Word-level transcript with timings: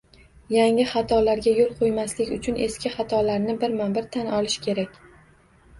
Yangi 0.53 0.85
xatolarga 0.93 1.53
yo'l 1.59 1.69
qo'ymaslik 1.81 2.33
uchun 2.39 2.59
eski 2.69 2.93
xatolarni 2.97 3.59
birma 3.65 3.93
-bir 3.99 4.13
tan 4.19 4.35
olish 4.41 4.59
kerak 4.69 5.01